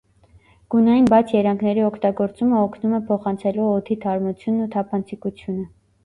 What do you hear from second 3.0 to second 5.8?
փոխանցելու օդի թարմությունն ու թափանցիկությունը։